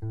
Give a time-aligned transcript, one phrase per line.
[0.00, 0.06] Hey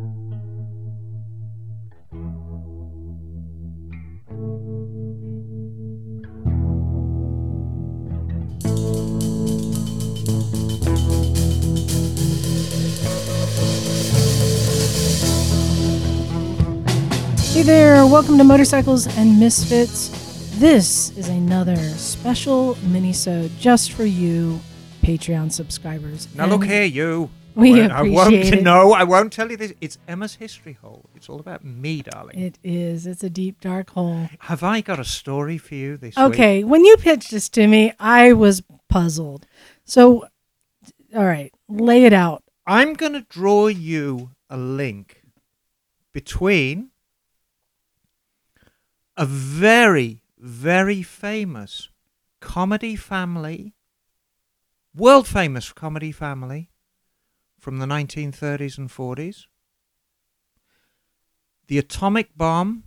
[17.63, 20.09] there, welcome to Motorcycles and Misfits.
[20.59, 24.59] This is another special minisode just for you,
[25.01, 26.27] Patreon subscribers.
[26.35, 27.29] Now look here, you.
[27.57, 28.61] We I won't, it.
[28.61, 29.73] No, I won't tell you this.
[29.81, 31.09] It's Emma's history hole.
[31.15, 32.39] It's all about me, darling.
[32.39, 33.07] It is.
[33.07, 34.29] It's a deep, dark hole.
[34.41, 36.23] Have I got a story for you this week?
[36.23, 39.47] Okay, when you pitched this to me, I was puzzled.
[39.85, 40.27] So,
[41.15, 42.43] all right, lay it out.
[42.67, 45.23] I'm going to draw you a link
[46.13, 46.91] between
[49.17, 51.89] a very, very famous
[52.39, 53.73] comedy family,
[54.95, 56.69] world famous comedy family
[57.59, 59.45] from the 1930s and 40s,
[61.67, 62.83] the atomic bomb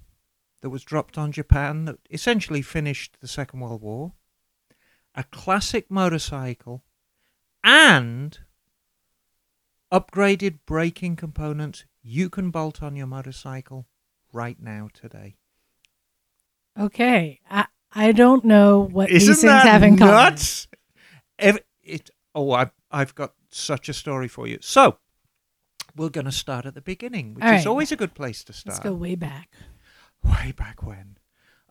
[0.63, 4.13] that was dropped on Japan that essentially finished the Second World War,
[5.15, 6.85] a classic motorcycle,
[7.65, 8.39] and
[9.93, 13.87] upgraded braking components you can bolt on your motorcycle
[14.33, 15.37] right now today.
[16.79, 20.15] Okay, I I don't know what Isn't these things that have in common.
[20.15, 20.69] nuts?
[21.39, 24.59] It, oh, I've, I've got such a story for you.
[24.61, 24.99] So,
[25.97, 27.67] we're going to start at the beginning, which All is right.
[27.67, 28.75] always a good place to start.
[28.75, 29.51] Let's go way back.
[30.25, 31.19] Way back when.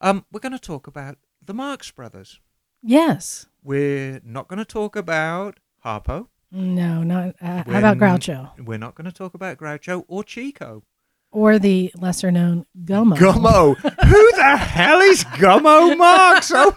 [0.02, 2.39] Um, we're going to talk about the Marx Brothers.
[2.81, 3.45] Yes.
[3.63, 6.27] We're not going to talk about Harpo.
[6.52, 7.36] No, not.
[7.41, 10.83] Uh, how about Groucho We're not going to talk about Groucho or Chico.
[11.31, 13.16] or the lesser known Gummo?
[13.17, 13.75] Gummo.
[14.08, 16.52] Who the hell is Gummo Marx?
[16.52, 16.75] Oh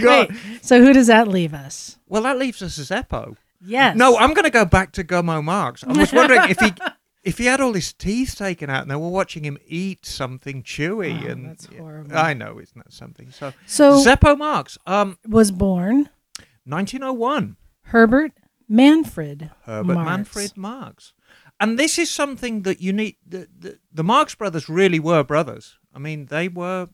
[0.00, 0.30] God.
[0.30, 1.98] Wait, so who does that leave us?
[2.08, 3.36] Well, that leaves us as Zeppo.
[3.60, 3.96] Yes.
[3.96, 5.84] No, I'm going to go back to Gummo Marx.
[5.84, 6.72] I was wondering if he
[7.24, 10.62] if he had all his teeth taken out and they were watching him eat something
[10.62, 12.16] chewy Oh, and that's horrible.
[12.16, 13.30] I know, isn't that something?
[13.30, 16.08] So, So Zeppo Marx, um, was born
[16.64, 18.32] 1901, Herbert
[18.68, 20.06] Manfred Herbert Marx.
[20.06, 21.12] Manfred Marx,
[21.58, 23.16] and this is something that you need.
[23.26, 25.78] The, the the Marx brothers really were brothers.
[25.94, 26.88] I mean, they were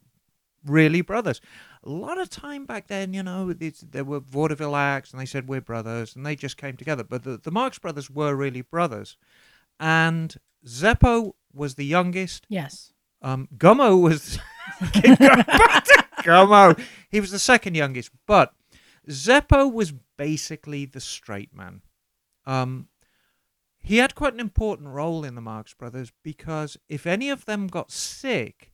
[0.65, 1.41] really brothers.
[1.85, 5.49] A lot of time back then, you know, there were vaudeville acts, and they said
[5.49, 7.05] we're brothers, and they just came together.
[7.05, 9.17] But the, the Marx brothers were really brothers,
[9.79, 10.35] and
[10.67, 12.47] Zeppo was the youngest.
[12.49, 12.93] Yes.
[13.21, 14.39] Um, Gummo was
[16.23, 16.81] Gummo.
[17.11, 18.55] He was the second youngest, but
[19.09, 21.83] Zeppo was basically the straight man.
[22.47, 22.89] Um,
[23.79, 27.67] he had quite an important role in the Marx Brothers because if any of them
[27.67, 28.73] got sick,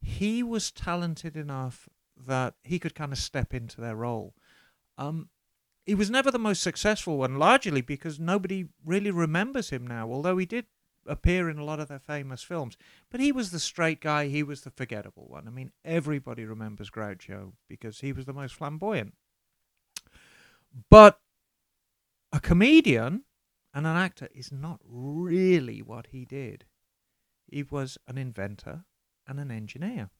[0.00, 1.88] he was talented enough
[2.26, 4.34] that he could kind of step into their role.
[4.98, 5.28] Um,
[5.84, 10.38] he was never the most successful one, largely because nobody really remembers him now, although
[10.38, 10.66] he did
[11.06, 12.76] appear in a lot of their famous films.
[13.10, 15.48] But he was the straight guy, he was the forgettable one.
[15.48, 19.14] I mean, everybody remembers Groucho because he was the most flamboyant.
[20.88, 21.20] But
[22.32, 23.24] a comedian
[23.74, 26.64] and an actor is not really what he did.
[27.46, 28.84] He was an inventor
[29.26, 30.10] and an engineer.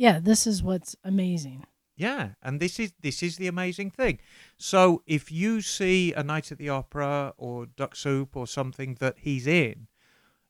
[0.00, 1.66] Yeah, this is what's amazing.
[1.94, 4.18] Yeah, and this is this is the amazing thing.
[4.56, 9.16] So if you see a Night at the Opera or Duck Soup or something that
[9.18, 9.88] he's in,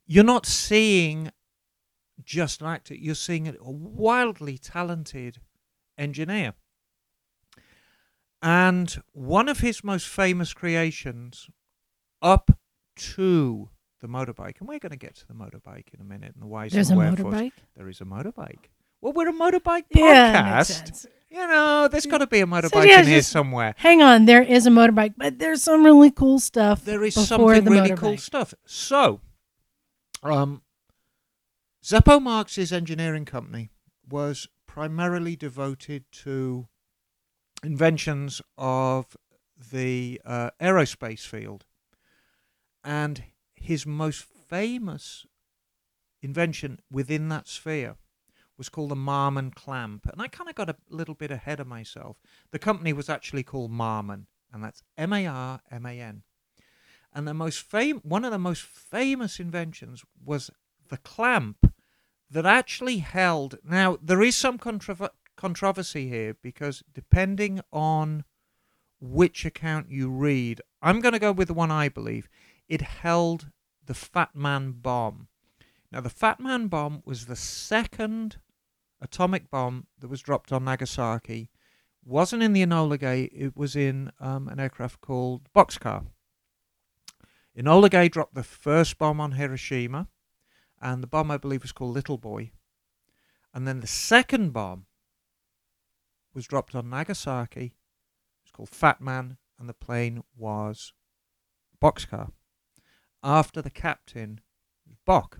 [0.06, 1.32] you're not seeing
[2.22, 2.94] just an actor.
[2.94, 5.40] You're seeing a wildly talented
[5.98, 6.54] engineer.
[8.40, 11.50] And one of his most famous creations,
[12.22, 12.52] up
[13.16, 16.40] to the motorbike, and we're going to get to the motorbike in a minute and
[16.40, 17.34] the whys There's a and wherefores.
[17.34, 17.52] motorbike.
[17.76, 18.70] There is a motorbike.
[19.00, 20.76] Well, we're a motorbike Yeah, makes podcast.
[20.86, 21.06] sense.
[21.30, 23.74] You know, there's got to be a motorbike yeah, in here just- somewhere.
[23.78, 26.84] Hang on, there is a motorbike, but there's some really cool stuff.
[26.84, 27.96] There is something the really motorbike.
[27.98, 28.52] cool stuff.
[28.66, 29.20] So,
[30.24, 30.62] um,
[31.84, 33.70] Zeppo Marx's engineering company
[34.08, 36.66] was primarily devoted to
[37.62, 39.16] inventions of
[39.70, 41.64] the uh, aerospace field.
[42.82, 43.24] And
[43.54, 45.26] his most famous
[46.22, 47.96] invention within that sphere
[48.60, 50.04] was called the Marman clamp.
[50.12, 52.18] And I kind of got a little bit ahead of myself.
[52.50, 56.24] The company was actually called Marman, and that's M A R M A N.
[57.10, 60.50] And the most fam- one of the most famous inventions was
[60.90, 61.72] the clamp
[62.30, 63.56] that actually held.
[63.64, 65.08] Now there is some controver-
[65.38, 68.24] controversy here because depending on
[69.00, 72.28] which account you read, I'm going to go with the one I believe.
[72.68, 73.46] It held
[73.86, 75.28] the Fat Man bomb.
[75.90, 78.36] Now the Fat Man bomb was the second
[79.00, 81.50] atomic bomb that was dropped on Nagasaki.
[82.04, 83.24] Wasn't in the Enola Gay.
[83.24, 86.06] It was in um, an aircraft called Boxcar.
[87.56, 90.08] Enola Gay dropped the first bomb on Hiroshima,
[90.80, 92.52] and the bomb I believe was called Little Boy.
[93.52, 94.86] And then the second bomb
[96.32, 97.64] was dropped on Nagasaki.
[97.64, 100.92] It was called Fat Man, and the plane was
[101.82, 102.30] Boxcar.
[103.22, 104.40] After the captain
[105.04, 105.38] Bock.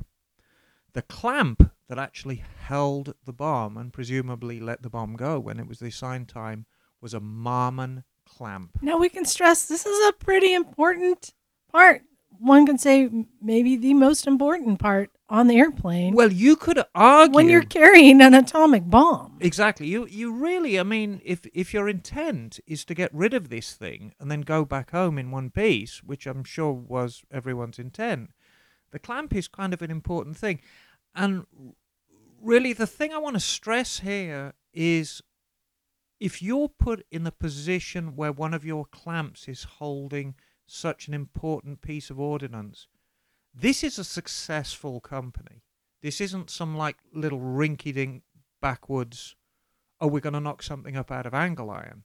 [0.92, 5.66] The clamp that actually held the bomb and presumably let the bomb go when it
[5.66, 6.64] was the assigned time
[7.00, 8.78] was a Marman clamp.
[8.80, 11.34] Now we can stress this is a pretty important
[11.68, 12.02] part.
[12.38, 13.10] One can say
[13.42, 18.20] maybe the most important part on the airplane Well, you could argue when you're carrying
[18.20, 19.38] an atomic bomb.
[19.40, 19.88] Exactly.
[19.88, 23.74] You you really I mean if if your intent is to get rid of this
[23.74, 28.30] thing and then go back home in one piece, which I'm sure was everyone's intent,
[28.92, 30.60] the clamp is kind of an important thing.
[31.16, 31.46] And
[32.42, 35.22] really the thing I want to stress here is
[36.18, 40.34] if you're put in the position where one of your clamps is holding
[40.66, 42.86] such an important piece of ordnance,
[43.54, 45.62] this is a successful company.
[46.02, 48.22] This isn't some like little rinky dink
[48.60, 49.36] backwoods,
[50.00, 52.04] oh, we're going to knock something up out of angle iron.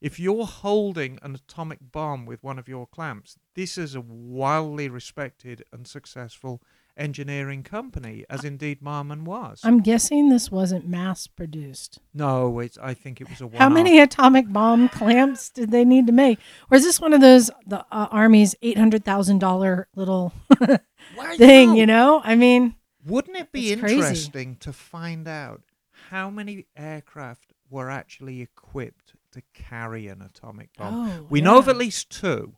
[0.00, 4.88] If you're holding an atomic bomb with one of your clamps, this is a wildly
[4.88, 6.62] respected and successful
[6.96, 9.60] engineering company, as indeed Marman was.
[9.64, 11.98] I'm guessing this wasn't mass produced.
[12.12, 15.84] no, it's, I think it was a one How many atomic bomb clamps did they
[15.84, 16.38] need to make?
[16.70, 20.32] Or is this one of those the uh, army's eight hundred thousand dollar little
[21.36, 21.76] thing?
[21.76, 23.96] You know, I mean, Wouldn't it be It's crazy.
[23.96, 25.62] interesting to find out
[26.10, 31.08] how many aircraft were actually equipped to carry an atomic bomb?
[31.10, 32.54] oh, we know of at least two,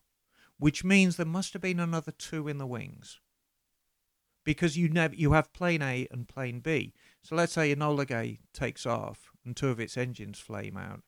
[0.59, 3.19] which means there must have been another two in the wings.
[4.47, 6.95] Because you never you have plane A and plane B.
[7.23, 11.03] So let's say Enola Gay takes off and two of its engines flame out.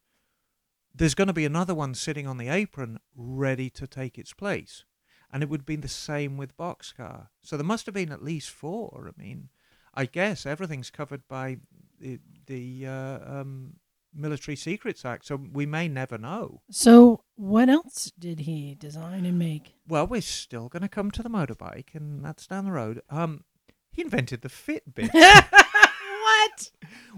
[0.93, 4.85] There's going to be another one sitting on the apron ready to take its place.
[5.33, 7.29] And it would be the same with Boxcar.
[7.43, 9.09] So there must have been at least four.
[9.09, 9.51] I mean,
[9.95, 11.59] I guess everything's covered by
[12.01, 13.75] the, the uh, um,
[14.13, 16.63] Military Secrets Act, so we may never know.
[16.71, 19.75] So, what else did he design and make?
[19.87, 23.01] Well, we're still going to come to the motorbike, and that's down the road.
[23.09, 23.45] Um,
[23.93, 25.11] he invented the Fitbit.
[25.13, 26.71] what?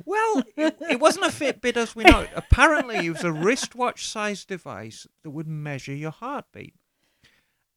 [0.04, 2.30] well, it, it wasn't a Fitbit as we know it.
[2.36, 6.74] Apparently, it was a wristwatch-sized device that would measure your heartbeat,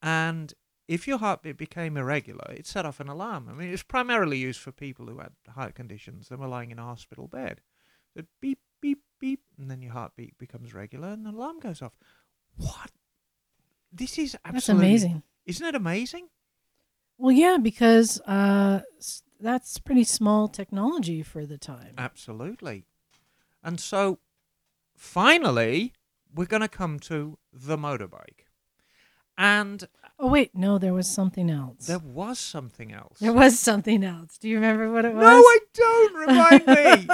[0.01, 0.53] and
[0.85, 3.47] if your heartbeat became irregular, it set off an alarm.
[3.49, 6.71] I mean, it was primarily used for people who had heart conditions and were lying
[6.71, 7.61] in a hospital bed.
[8.15, 11.93] It beep, beep, beep, and then your heartbeat becomes regular, and the alarm goes off.
[12.55, 12.91] What?
[13.91, 15.23] This is That's absolutely amazing.
[15.45, 16.27] Isn't it amazing?
[17.17, 18.81] Well, yeah, because uh,
[19.39, 21.93] that's pretty small technology for the time.
[21.97, 22.85] Absolutely.
[23.63, 24.19] And so
[24.95, 25.93] finally,
[26.33, 28.47] we're going to come to the motorbike.
[29.37, 29.87] And
[30.19, 31.87] oh wait, no, there was something else.
[31.87, 33.19] there was something else.
[33.19, 34.37] There was something else.
[34.37, 35.23] Do you remember what it was?
[35.23, 36.15] no, I don't.
[36.27, 37.07] Remind me.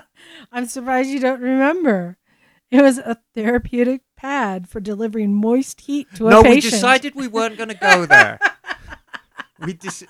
[0.52, 2.16] I'm surprised you don't remember.
[2.74, 7.28] It was a therapeutic pad for delivering moist heat to a no, we decided we
[7.28, 8.40] weren't going to go there.
[9.64, 10.02] we dis-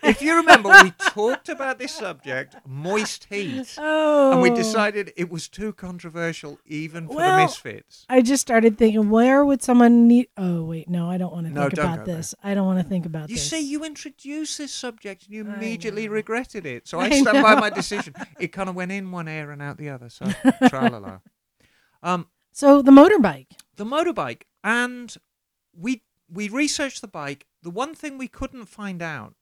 [0.00, 4.30] if you remember, we talked about this subject, moist heat, Oh.
[4.30, 4.54] and we oh.
[4.54, 8.06] decided it was too controversial even for Well, the misfits.
[8.08, 10.28] I just started thinking, where would someone need?
[10.36, 12.16] Oh wait, no, I don't want to No, think about go there.
[12.18, 12.32] this.
[12.44, 13.50] I don't want to think about You this.
[13.50, 16.86] You see, you introduced this subject and you immediately regretted it.
[16.86, 18.14] So I, I stand by my decision.
[18.38, 20.08] It kind of went in one ear and out the other.
[20.08, 20.26] So
[20.68, 21.18] tra la la.
[22.04, 23.46] Um, so the motorbike.
[23.76, 25.16] the motorbike, and
[25.76, 27.46] we we researched the bike.
[27.62, 29.34] The one thing we couldn't find out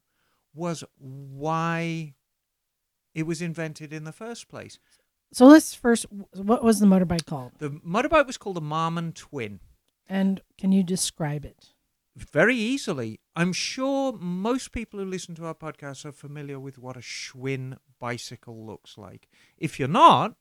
[0.54, 2.14] was why
[3.14, 4.78] it was invented in the first place.
[5.32, 6.06] So let's first.
[6.34, 7.52] What was the motorbike called?
[7.58, 9.60] The motorbike was called a Marman Twin.
[10.08, 11.74] And can you describe it?
[12.14, 13.20] very easily.
[13.34, 17.78] I'm sure most people who listen to our podcast are familiar with what a Schwinn
[17.98, 19.28] bicycle looks like.
[19.56, 20.34] If you're not,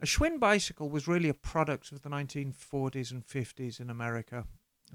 [0.00, 4.44] a Schwinn bicycle was really a product of the 1940s and 50s in America.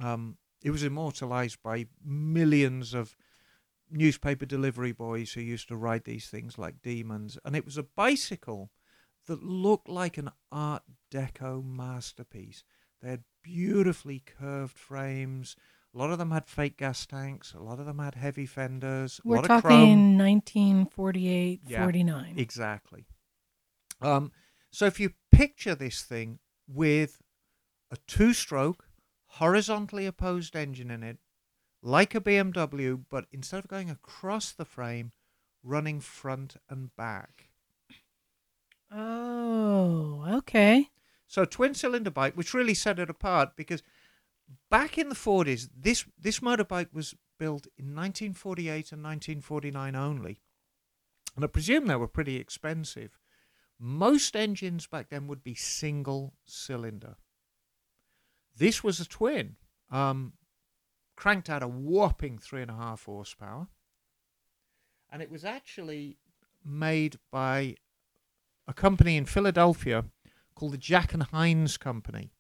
[0.02, 3.16] Um, it was immortalized by millions of
[3.92, 7.38] newspaper delivery boys who used to ride these things like demons.
[7.44, 8.72] And it was a bicycle
[9.28, 12.64] that looked like an Art Deco masterpiece.
[13.02, 15.56] They had beautifully curved frames.
[15.94, 17.54] A lot of them had fake gas tanks.
[17.54, 19.22] A lot of them had heavy fenders.
[19.24, 22.36] We're lot of talking 1948, Yeah, 49.
[22.38, 23.06] Exactly.
[24.02, 24.32] Um,
[24.74, 27.22] so if you picture this thing with
[27.92, 28.88] a two-stroke,
[29.26, 31.20] horizontally opposed engine in it,
[31.84, 35.12] like a BMW, but instead of going across the frame,
[35.64, 37.50] running front and back.
[38.92, 40.90] Oh, okay.
[41.28, 43.84] So twin cylinder bike, which really set it apart because
[44.72, 50.40] back in the 40s, this, this motorbike was built in 1948 and 1949 only.
[51.36, 53.20] And I presume they were pretty expensive.
[53.80, 57.16] Most engines back then would be single cylinder.
[58.56, 59.56] This was a twin.
[59.92, 60.34] Um,
[61.16, 63.68] cranked out a whopping three and a half horsepower.
[65.12, 66.18] And it was actually
[66.66, 67.76] made by
[68.68, 70.06] a company in Philadelphia
[70.56, 72.32] called the Jack and Hines Company.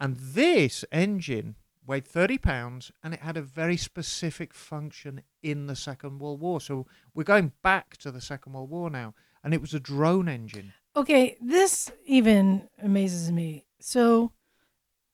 [0.00, 1.56] And this engine
[1.86, 6.60] weighed 30 pounds and it had a very specific function in the Second World War.
[6.60, 9.14] So we're going back to the Second World War now.
[9.44, 10.72] And it was a drone engine.
[10.96, 13.66] Okay, this even amazes me.
[13.78, 14.32] So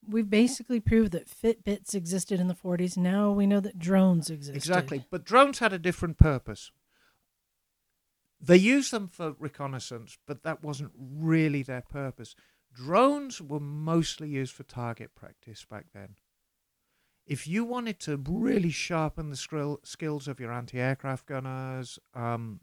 [0.08, 2.96] we've basically proved that Fitbits existed in the 40s.
[2.96, 4.56] Now we know that drones existed.
[4.56, 5.04] Exactly.
[5.10, 6.70] But drones had a different purpose.
[8.40, 12.34] They used them for reconnaissance, but that wasn't really their purpose.
[12.72, 16.14] Drones were mostly used for target practice back then.
[17.26, 22.60] If you wanted to really sharpen the skills of your anti aircraft gunners, um,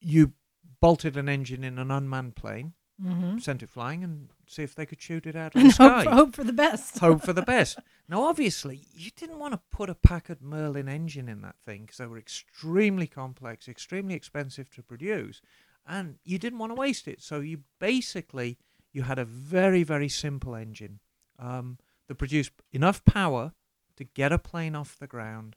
[0.00, 0.32] you
[0.80, 3.38] bolted an engine in an unmanned plane, Mm-hmm.
[3.38, 6.02] sent it flying, and see if they could shoot it out of the sky.
[6.02, 6.98] hope for, hope for the best.
[6.98, 7.78] hope for the best.
[8.10, 11.96] Now, obviously, you didn't want to put a Packard Merlin engine in that thing because
[11.96, 15.40] they were extremely complex, extremely expensive to produce,
[15.86, 17.22] and you didn't want to waste it.
[17.22, 18.58] So you basically
[18.92, 21.00] you had a very very simple engine
[21.38, 23.52] um, that produced enough power
[23.96, 25.56] to get a plane off the ground,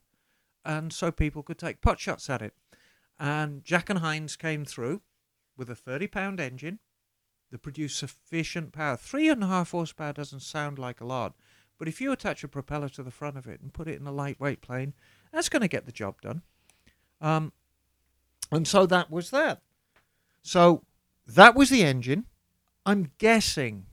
[0.63, 2.53] and so people could take pot shots at it.
[3.23, 5.01] And Jack and Hines came through
[5.55, 6.79] with a thirty pound engine
[7.51, 8.97] that produced sufficient power.
[8.97, 11.33] Three and a half horsepower doesn't sound like a lot,
[11.79, 14.05] but if you attach a propeller to the front of it and put it in
[14.07, 14.93] a lightweight plane,
[15.31, 16.41] that's going to get the job done.
[17.21, 17.53] Um,
[18.51, 19.61] and so that was that.
[20.41, 20.83] So
[21.25, 22.25] that was the engine.
[22.85, 23.85] I'm guessing,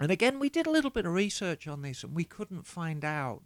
[0.00, 3.04] and again, we did a little bit of research on this and we couldn't find
[3.04, 3.42] out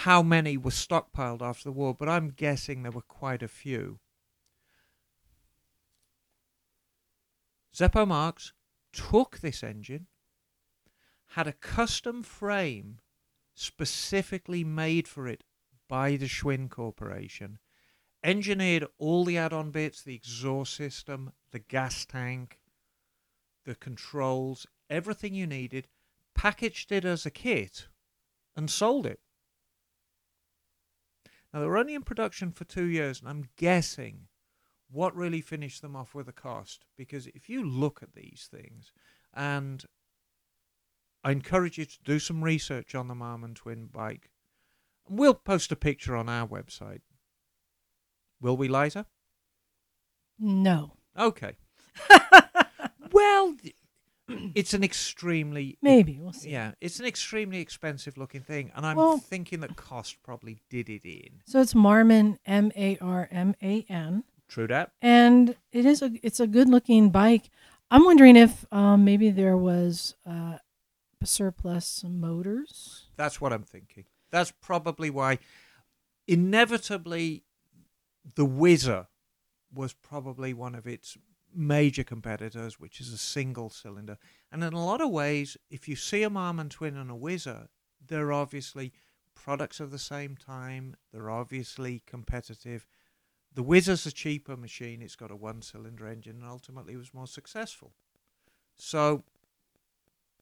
[0.00, 3.98] how many were stockpiled after the war, but I'm guessing there were quite a few.
[7.74, 8.52] Zeppo Marx
[8.92, 10.06] took this engine,
[11.28, 12.98] had a custom frame
[13.54, 15.44] specifically made for it
[15.88, 17.58] by the Schwinn Corporation,
[18.22, 22.58] engineered all the add on bits, the exhaust system, the gas tank,
[23.64, 25.88] the controls, everything you needed,
[26.34, 27.88] packaged it as a kit,
[28.54, 29.20] and sold it.
[31.56, 34.26] Now, they were only in production for two years, and I'm guessing
[34.90, 36.84] what really finished them off with a cost.
[36.98, 38.92] Because if you look at these things,
[39.32, 39.82] and
[41.24, 44.28] I encourage you to do some research on the Marman Twin bike,
[45.08, 47.00] and we'll post a picture on our website.
[48.38, 49.06] Will we, Liza?
[50.38, 50.98] No.
[51.18, 51.56] Okay.
[53.12, 53.56] well,
[54.54, 56.18] it's an extremely Maybe.
[56.20, 56.50] We'll see.
[56.50, 60.88] yeah, it's an extremely expensive looking thing, and I'm Well- thinking that cost probably did
[60.88, 61.42] it in.
[61.46, 64.24] So it's Marman, M A R M A N.
[64.48, 64.92] True that.
[65.02, 67.50] and it is a it's a good looking bike.
[67.90, 70.58] I'm wondering if um, maybe there was uh,
[71.24, 73.06] surplus motors.
[73.16, 74.04] That's what I'm thinking.
[74.30, 75.38] That's probably why,
[76.26, 77.44] inevitably,
[78.34, 79.06] the Whizzer
[79.72, 81.16] was probably one of its
[81.56, 84.18] major competitors, which is a single cylinder.
[84.52, 87.68] And in a lot of ways, if you see a Marman Twin and a Whizzer,
[88.06, 88.92] they're obviously
[89.34, 90.96] products of the same time.
[91.12, 92.86] They're obviously competitive.
[93.54, 95.00] The Whizzer's a cheaper machine.
[95.00, 97.92] It's got a one-cylinder engine, and ultimately was more successful.
[98.76, 99.24] So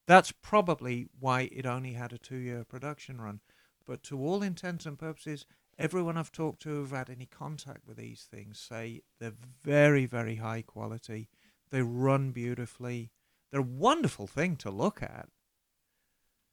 [0.06, 3.40] that's probably why it only had a two-year production run.
[3.86, 5.46] But to all intents and purposes,
[5.78, 10.36] everyone I've talked to who've had any contact with these things say they're very, very
[10.36, 11.28] high quality.
[11.70, 13.10] They run beautifully.
[13.50, 15.28] They're a wonderful thing to look at.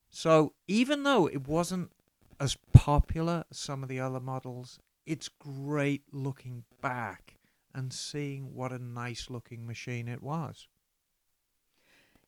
[0.10, 1.92] So even though it wasn't
[2.40, 7.36] as popular as some of the other models, it's great looking back
[7.74, 10.68] and seeing what a nice looking machine it was.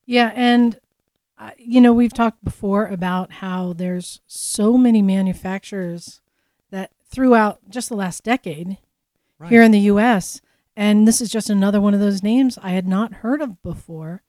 [0.06, 0.80] Yeah, and
[1.38, 6.22] uh, you know we've talked before about how there's so many manufacturers
[6.74, 8.78] that throughout just the last decade
[9.38, 9.50] Right.
[9.50, 10.42] here in the U.S.
[10.76, 14.24] And this is just another one of those names I had not heard of before,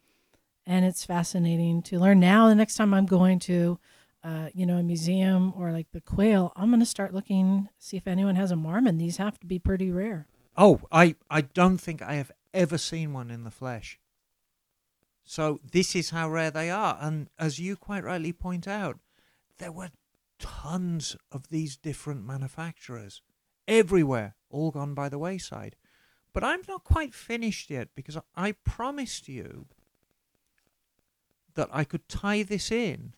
[0.66, 2.20] and it's fascinating to learn.
[2.20, 3.78] Now, the next time I'm going to,
[4.22, 7.96] uh, you know, a museum or like the Quail, I'm going to start looking see
[7.96, 8.98] if anyone has a Marman.
[8.98, 10.26] These have to be pretty rare.
[10.56, 13.98] Oh, I, I don't think I have ever seen one in the flesh.
[15.24, 16.98] So this is how rare they are.
[17.00, 18.98] And as you quite rightly point out,
[19.58, 19.90] there were
[20.44, 23.22] tons of these different manufacturers
[23.66, 25.74] everywhere, all gone by the wayside.
[26.34, 29.66] But I'm not quite finished yet because I promised you
[31.54, 33.14] that I could tie this in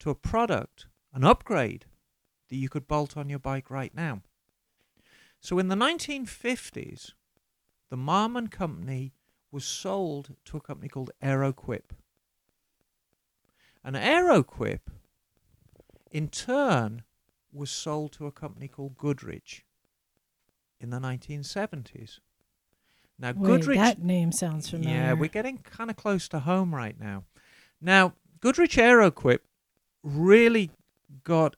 [0.00, 1.84] to a product, an upgrade
[2.48, 4.22] that you could bolt on your bike right now.
[5.40, 7.12] So in the 1950s,
[7.88, 9.12] the Marman company
[9.52, 11.90] was sold to a company called Aeroquip.
[13.84, 14.80] And Aeroquip,
[16.10, 17.02] in turn,
[17.52, 19.64] was sold to a company called Goodrich
[20.80, 22.20] in the 1970s.
[23.18, 23.78] Now, Wait, Goodrich.
[23.78, 24.94] that name sounds familiar.
[24.94, 27.24] Yeah, we're getting kind of close to home right now.
[27.80, 29.38] Now, Goodrich Aeroquip
[30.02, 30.70] really
[31.24, 31.56] got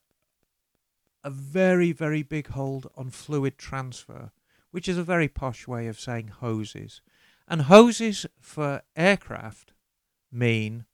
[1.25, 4.31] a very, very big hold on fluid transfer,
[4.71, 7.01] which is a very posh way of saying hoses.
[7.49, 9.73] And hoses for aircraft
[10.31, 10.85] mean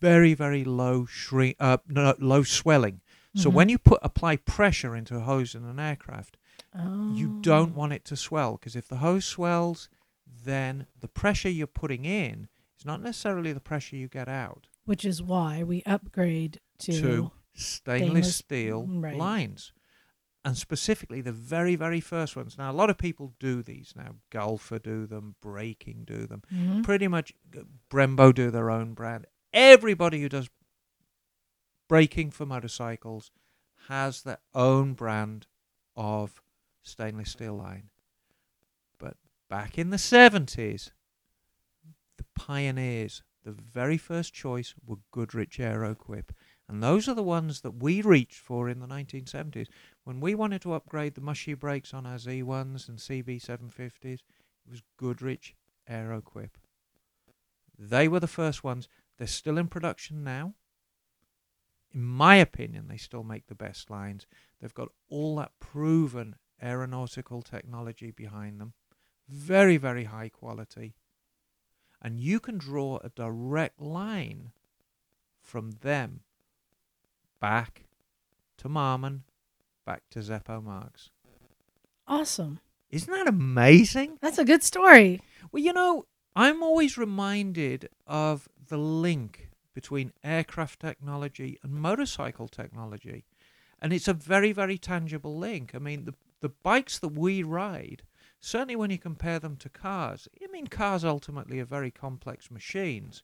[0.00, 3.00] very, very low shrink, uh, no, low swelling.
[3.34, 3.54] So Mhm.
[3.54, 6.36] when you put apply pressure into a hose in an aircraft,
[6.74, 7.40] you Oh.
[7.42, 9.88] don't want it to swell because if the hose swells,
[10.26, 12.48] then the pressure you're putting in
[12.78, 16.92] is not necessarily the pressure you get out Which is why we upgrade to.
[16.92, 19.16] to stainless, stainless- steel right.
[19.16, 19.72] lines.
[20.44, 22.56] And specifically the very, very first ones.
[22.56, 24.16] Now, a lot of people do these now.
[24.30, 26.42] Galfer do them, Braking do them.
[26.52, 26.84] Mhm.
[26.84, 27.32] Pretty much
[27.90, 29.26] Brembo do their own brand.
[29.56, 30.50] Everybody who does
[31.88, 33.30] braking for motorcycles
[33.88, 35.46] has their own brand
[35.96, 36.42] of
[36.82, 37.88] stainless steel line.
[38.98, 39.16] But
[39.48, 40.90] back in the 70s,
[42.18, 46.32] the pioneers, the very first choice were Goodrich Aeroquip.
[46.68, 49.68] And those are the ones that we reached for in the 1970s.
[50.04, 54.20] When we wanted to upgrade the mushy brakes on our Z1s and CB750s, it
[54.68, 55.54] was Goodrich
[55.90, 56.50] Aeroquip.
[57.78, 58.86] They were the first ones.
[59.18, 60.54] They're still in production now.
[61.94, 64.26] In my opinion, they still make the best lines.
[64.60, 68.74] They've got all that proven aeronautical technology behind them.
[69.28, 70.94] Very, very high quality.
[72.02, 74.52] And you can draw a direct line
[75.40, 76.20] from them
[77.40, 77.84] back
[78.58, 79.22] to Marman,
[79.84, 81.10] back to Zeppo Marx.
[82.06, 82.60] Awesome.
[82.90, 84.18] Isn't that amazing?
[84.20, 85.20] That's a good story.
[85.50, 93.24] Well, you know, I'm always reminded of the link between aircraft technology and motorcycle technology.
[93.80, 95.74] And it's a very, very tangible link.
[95.74, 98.02] I mean, the, the bikes that we ride,
[98.40, 103.22] certainly when you compare them to cars, I mean, cars ultimately are very complex machines,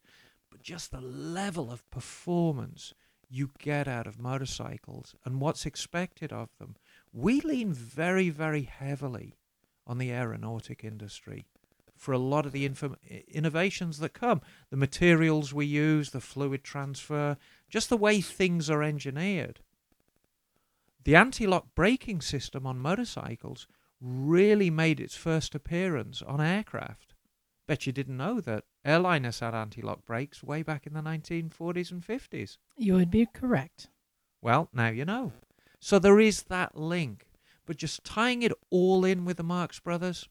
[0.51, 2.93] but just the level of performance
[3.31, 6.77] you get out of motorcycles and what's expected of them,
[7.15, 9.37] we lean very, very heavily
[9.87, 11.47] on the aeronautic industry
[12.03, 12.97] for a lot of the inform-
[13.29, 14.41] innovations that come.
[14.71, 17.37] The materials we use, the fluid transfer,
[17.71, 19.61] just the way things are engineered.
[21.05, 23.69] The anti lock braking system on motorcycles
[24.01, 27.15] really made its first appearance on aircraft.
[27.69, 31.93] Bet you didn't know that airliners had anti lock brakes way back in the 1940s
[31.93, 32.59] and 50s.
[32.77, 33.91] You would be correct.
[34.41, 35.33] Well, now you know.
[35.79, 37.29] So there is that link.
[37.65, 40.29] But just tying it all in with the Marx Brothers,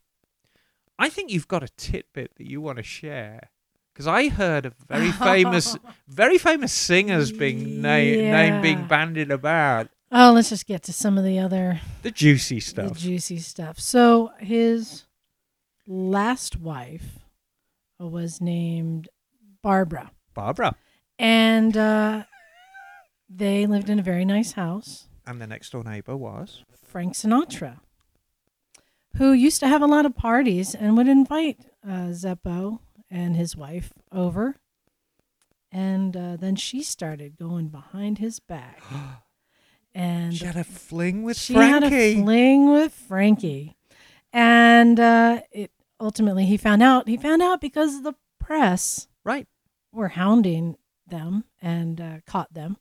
[0.99, 3.49] I think you've got a tidbit that you want to share.
[3.93, 5.77] Because I heard of very famous,
[6.08, 9.89] very famous singers being na- name being bandied about.
[10.12, 12.93] Oh, let's just get to some of the other The juicy stuff.
[12.93, 13.80] the juicy stuff.
[13.80, 15.06] So his
[15.88, 17.19] last wife
[17.99, 19.08] was named
[19.62, 20.75] Barbara, Barbara.
[21.19, 22.23] and uh,
[23.30, 25.08] they lived in a very nice house.
[25.25, 26.63] And the next door neighbor was.
[26.84, 27.80] Frank Sinatra,
[29.17, 33.56] who used to have a lot of parties and would invite uh, Zeppo and his
[33.56, 34.56] wife over.
[35.71, 38.82] And uh, then she started going behind his back.
[39.93, 41.84] And she had a fling with she Frankie.
[41.84, 43.76] had a fling with Frankie.
[44.32, 47.10] And uh, it ultimately he found out.
[47.10, 49.47] He found out because the press right.
[49.91, 52.78] were hounding them and uh, caught them.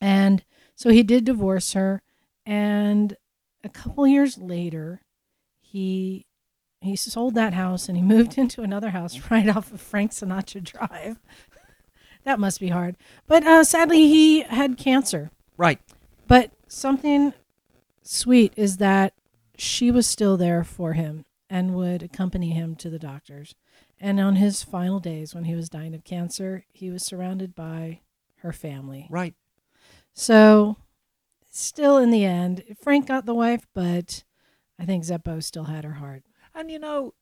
[0.00, 2.02] And so he did divorce her.
[2.46, 3.16] And
[3.64, 5.02] a couple years later,
[5.72, 6.26] he
[6.82, 10.62] he sold that house and he moved into another house right off of Frank Sinatra
[10.62, 11.18] Drive.
[12.24, 12.96] that must be hard.
[13.26, 15.30] But uh, sadly, he had cancer.
[15.56, 15.80] Right.
[16.28, 17.32] But something
[18.02, 19.14] sweet is that
[19.56, 23.54] she was still there for him and would accompany him to the doctors.
[24.00, 28.00] And on his final days, when he was dying of cancer, he was surrounded by
[28.38, 29.06] her family.
[29.08, 29.34] Right.
[30.12, 30.76] So,
[31.50, 34.24] still in the end, Frank got the wife, but
[34.82, 36.24] I think Zeppo still had her heart.
[36.56, 37.14] And you know,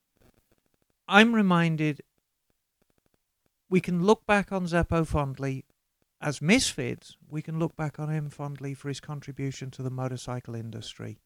[1.06, 2.00] I'm reminded
[3.68, 5.66] we can look back on Zeppo fondly
[6.22, 7.18] as misfits.
[7.28, 11.18] We can look back on him fondly for his contribution to the motorcycle industry.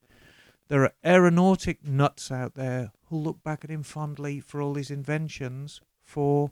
[0.67, 4.91] There are aeronautic nuts out there who look back at him fondly for all his
[4.91, 6.51] inventions for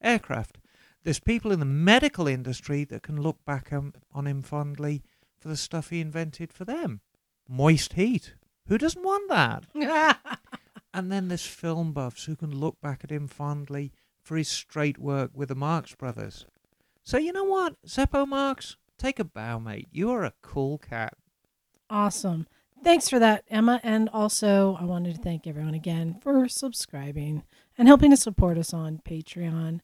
[0.00, 0.58] aircraft.
[1.02, 5.02] There's people in the medical industry that can look back on, on him fondly
[5.40, 7.00] for the stuff he invented for them.
[7.48, 8.34] Moist heat.
[8.68, 9.64] Who doesn't want that?
[10.94, 14.96] And then there's film buffs who can look back at him fondly for his straight
[14.96, 16.46] work with the Marx brothers.
[17.02, 19.88] So you know what, Zeppo Marx, take a bow, mate.
[19.90, 21.14] You are a cool cat.
[21.90, 22.46] Awesome.
[22.82, 23.80] Thanks for that, Emma.
[23.82, 27.42] And also, I wanted to thank everyone again for subscribing
[27.76, 29.80] and helping to support us on Patreon.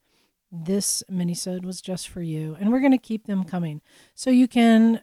[0.52, 3.82] This minisode was just for you, and we're going to keep them coming.
[4.14, 5.02] So you can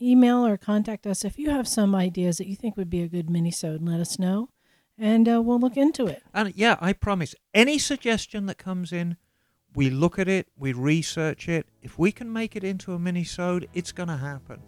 [0.00, 3.08] email or contact us if you have some ideas that you think would be a
[3.08, 3.78] good minisode.
[3.80, 4.50] Let us know,
[4.98, 6.22] and uh, we'll look into it.
[6.34, 9.16] And yeah, I promise, any suggestion that comes in,
[9.74, 11.66] we look at it, we research it.
[11.82, 14.62] If we can make it into a mini-sode, it's going to happen.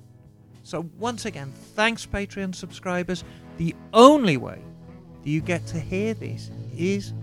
[0.62, 3.24] So once again, thanks Patreon subscribers.
[3.56, 4.60] The only way
[5.22, 7.14] that you get to hear this is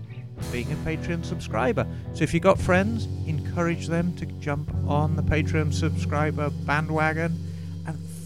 [0.50, 1.86] being a Patreon subscriber.
[2.12, 7.38] So if you've got friends, encourage them to jump on the Patreon subscriber bandwagon.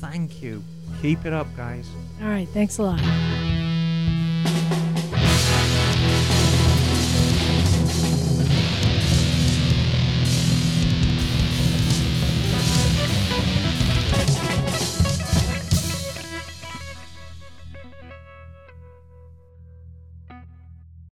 [0.00, 0.62] Thank you.
[1.02, 1.88] Keep it up, guys.
[2.22, 2.48] All right.
[2.48, 3.49] Thanks a lot.